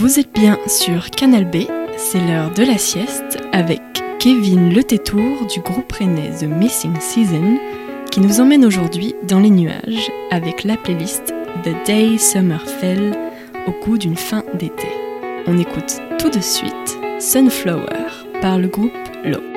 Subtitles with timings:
[0.00, 1.66] Vous êtes bien sur Canal B,
[1.98, 3.82] c'est l'heure de la sieste avec
[4.18, 7.58] Kevin Le Tétour du groupe rennais The Missing Season
[8.10, 11.34] qui nous emmène aujourd'hui dans les nuages avec la playlist
[11.64, 13.14] The Day Summer Fell
[13.66, 14.88] au coup d'une fin d'été.
[15.46, 18.06] On écoute tout de suite Sunflower
[18.40, 19.49] par le groupe Low.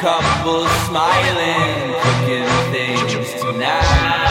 [0.00, 0.08] Sur
[3.52, 4.29] Canal B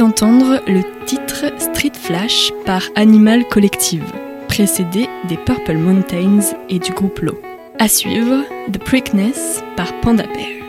[0.00, 4.10] d'entendre le titre Street Flash par Animal Collective,
[4.48, 6.40] précédé des Purple Mountains
[6.70, 7.38] et du groupe Low.
[7.78, 8.42] À suivre,
[8.72, 10.59] The Prickness par Panda Bear.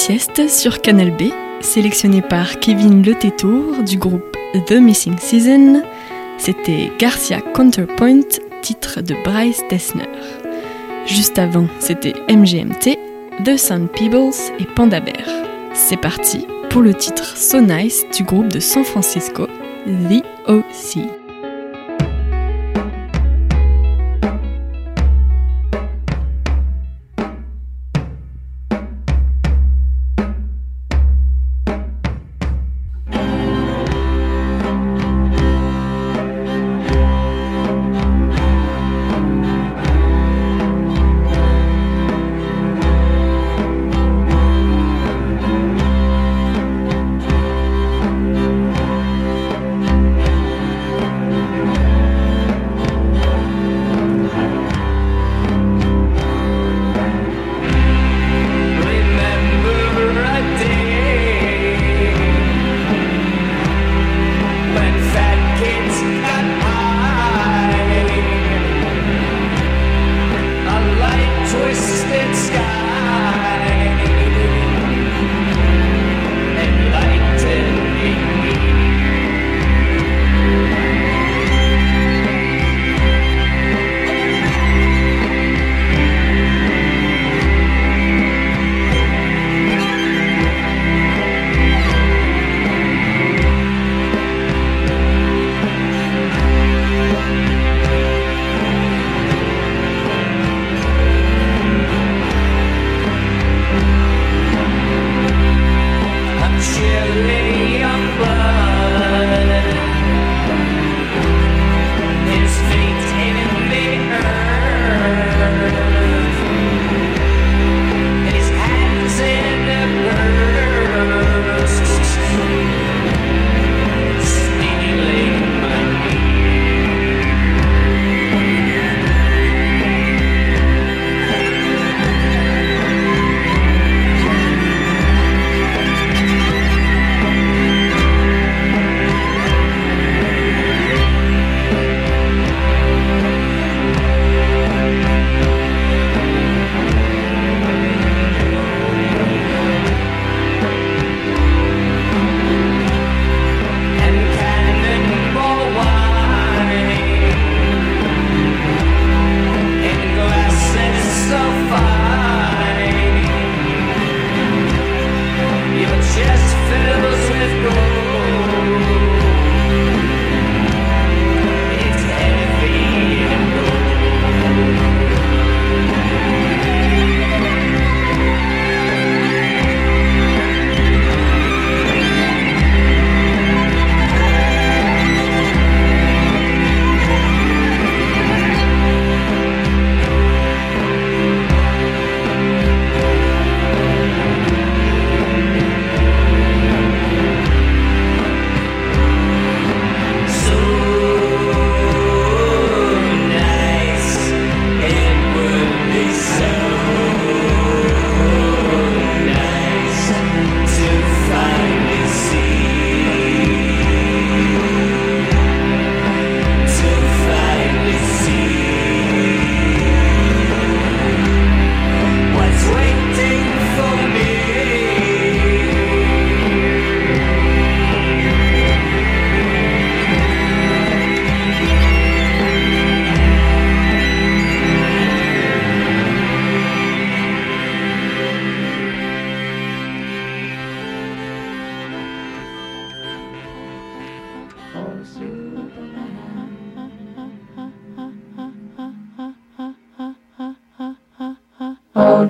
[0.00, 1.24] Sieste sur Canal B,
[1.60, 4.34] sélectionné par Kevin Le Tétour du groupe
[4.66, 5.82] The Missing Season.
[6.38, 8.22] C'était Garcia Counterpoint,
[8.62, 10.08] titre de Bryce Dessner.
[11.04, 12.98] Juste avant, c'était MGMT,
[13.44, 15.22] The Sun Peebles et Panda Bear.
[15.74, 19.48] C'est parti pour le titre So Nice du groupe de San Francisco,
[19.86, 20.24] The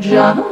[0.00, 0.49] Mom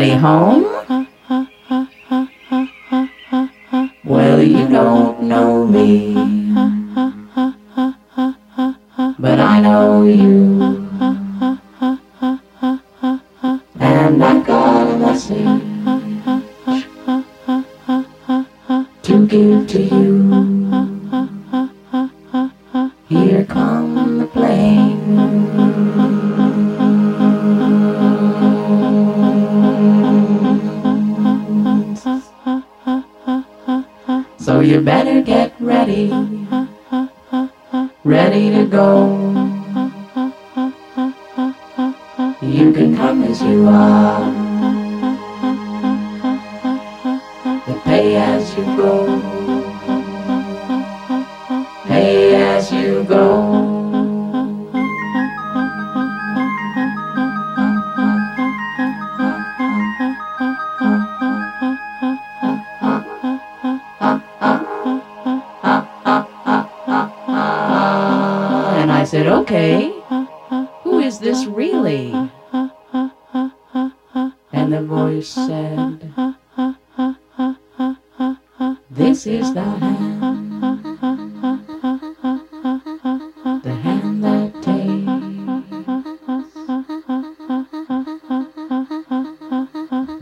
[0.00, 0.79] Is anybody home?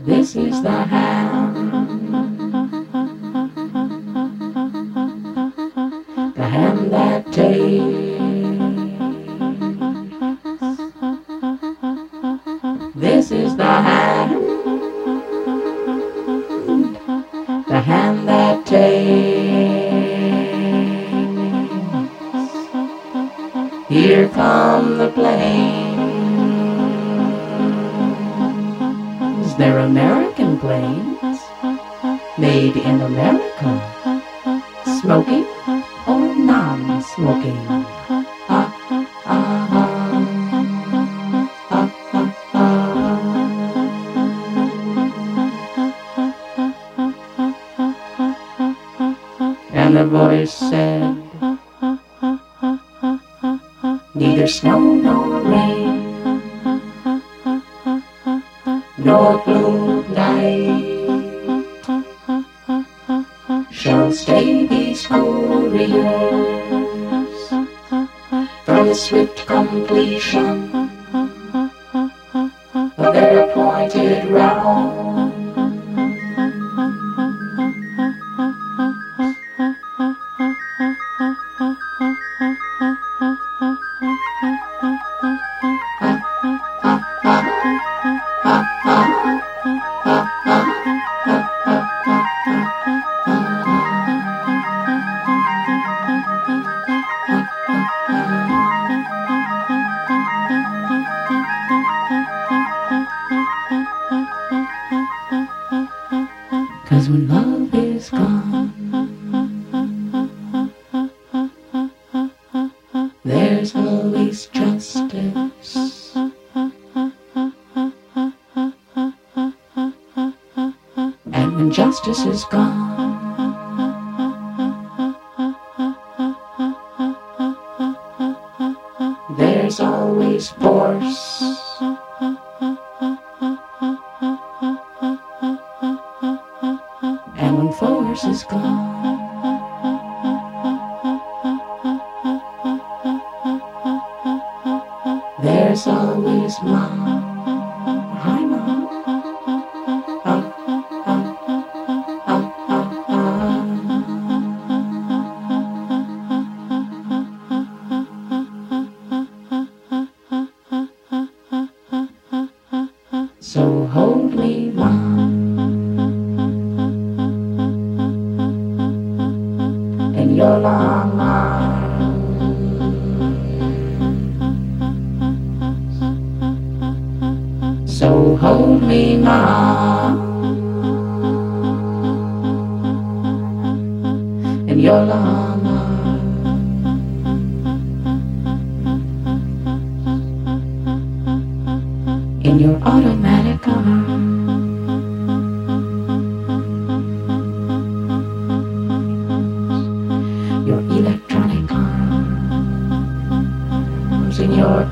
[0.09, 1.48] This is the hand,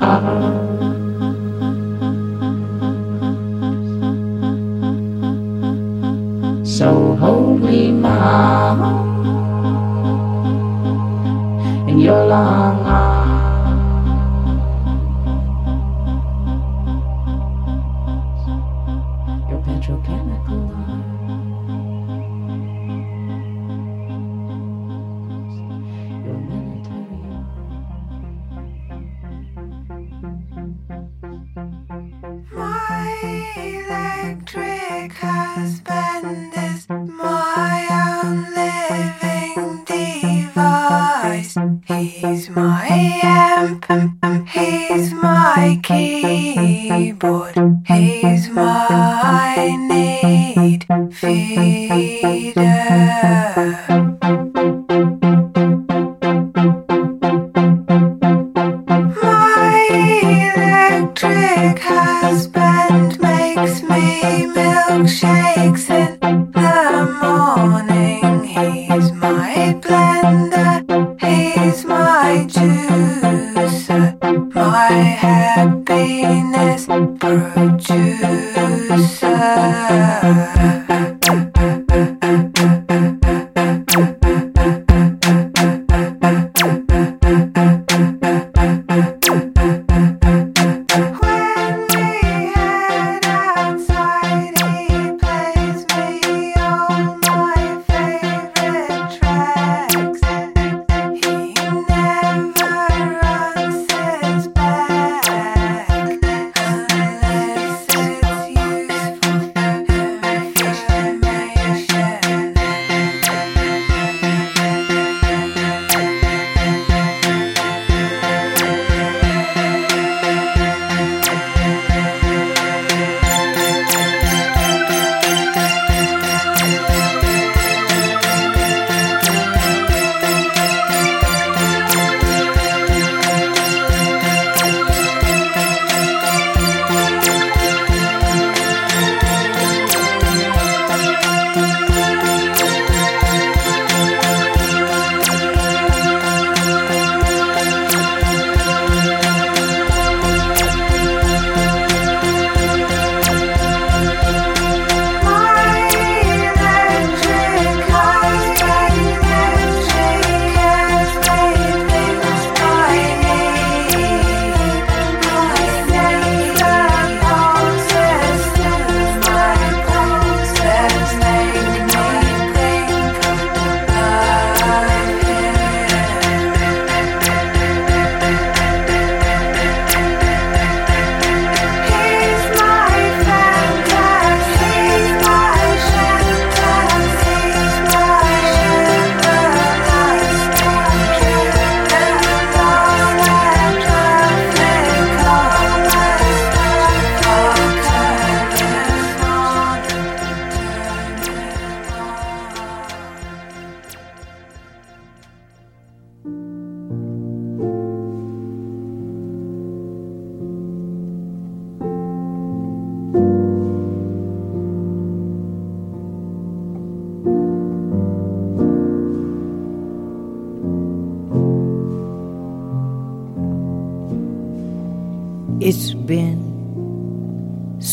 [0.08, 0.57] in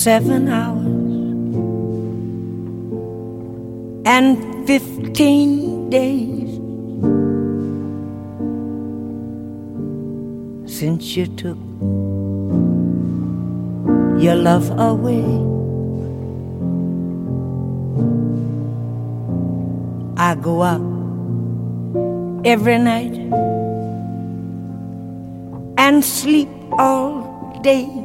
[0.06, 0.86] seven hours
[4.06, 6.52] and fifteen days
[10.72, 11.58] since you took
[14.22, 15.26] your love away.
[20.18, 20.86] I go out
[22.46, 23.18] every night
[25.80, 28.05] and sleep all day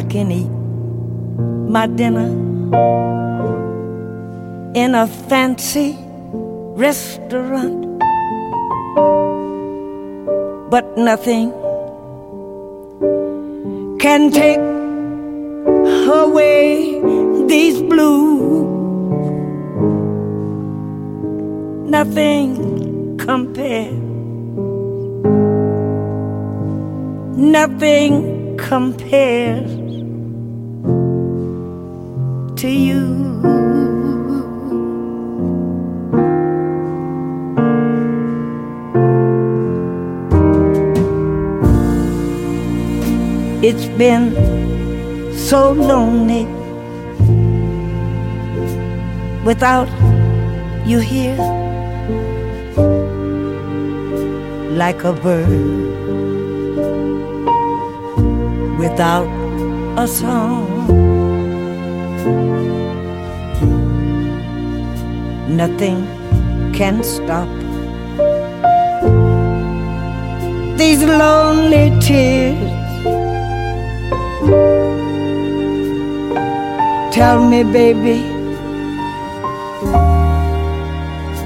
[0.00, 0.48] I can eat
[1.70, 2.30] my dinner
[4.74, 5.94] in a fancy
[6.84, 8.00] restaurant,
[10.70, 11.52] but nothing
[14.00, 14.64] can take
[16.08, 17.02] away
[17.46, 18.64] these blues.
[21.90, 23.92] Nothing compares.
[27.36, 29.79] Nothing compares
[32.60, 33.40] to you.
[43.62, 44.34] It's been
[45.34, 46.44] so lonely
[49.42, 49.88] without
[50.86, 51.38] you here,
[54.76, 55.48] like a bird
[58.78, 59.28] without
[59.96, 61.09] a song.
[65.48, 66.06] Nothing
[66.72, 67.48] can stop
[70.80, 72.56] these lonely tears.
[77.12, 78.22] Tell me, baby,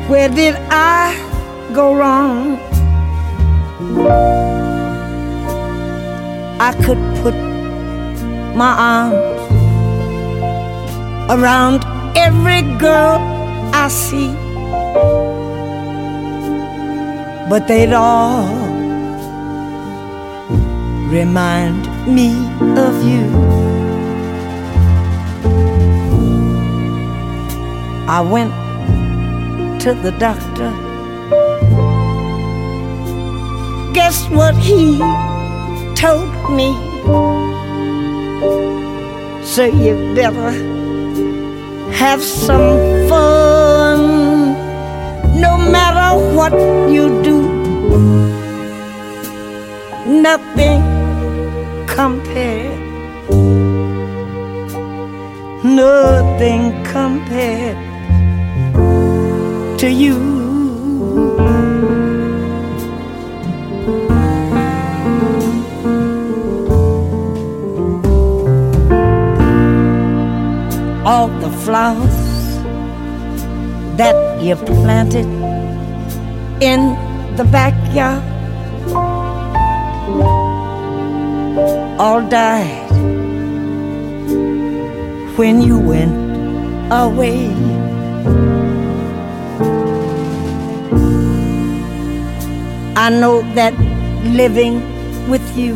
[0.08, 1.16] where did I
[1.74, 2.58] go wrong?
[6.60, 7.34] I could put
[8.54, 9.33] my arms
[11.30, 11.84] around
[12.16, 13.18] every girl
[13.72, 14.28] I see,
[17.48, 18.46] but they'd all
[21.08, 22.30] remind me
[22.76, 23.24] of you.
[28.06, 28.52] I went
[29.80, 30.70] to the doctor.
[33.94, 34.98] Guess what he
[35.94, 36.70] told me?
[39.42, 40.73] So you better
[41.94, 44.00] have some fun.
[45.40, 46.52] No matter what
[46.90, 47.38] you do,
[50.06, 50.82] nothing
[51.86, 52.80] compared.
[55.64, 57.78] Nothing compared
[59.78, 60.43] to you.
[71.06, 72.18] All the flowers
[73.98, 75.26] that you planted
[76.62, 76.96] in
[77.36, 78.22] the backyard
[82.00, 82.90] all died
[85.36, 86.12] when you went
[86.92, 87.52] away.
[92.96, 93.74] I know that
[94.24, 94.80] living
[95.28, 95.74] with you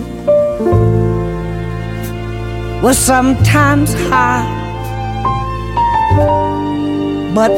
[2.82, 4.57] was sometimes hard,
[7.38, 7.52] but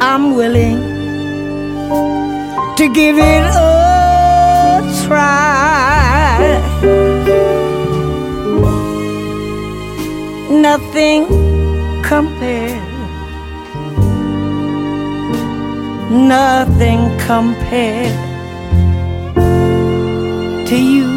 [0.00, 0.78] I'm willing
[2.78, 6.38] to give it a try.
[10.68, 11.26] Nothing
[12.04, 12.86] compares.
[16.36, 18.14] Nothing compared
[20.68, 21.09] to you.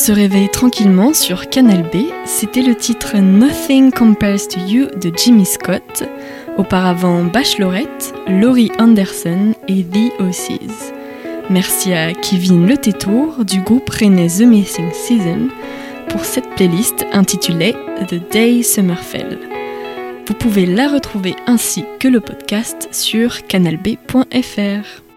[0.00, 2.06] Se réveille tranquillement sur Canal B.
[2.24, 6.04] C'était le titre Nothing Compares to You de Jimmy Scott.
[6.56, 10.94] Auparavant Bachelorette, Laurie Anderson et The Ossies.
[11.50, 15.48] Merci à Kevin Le Tétour du groupe rennais The Missing Season
[16.08, 17.74] pour cette playlist intitulée
[18.08, 19.38] The Day Summerfell.
[20.26, 25.09] Vous pouvez la retrouver ainsi que le podcast sur canalb.fr.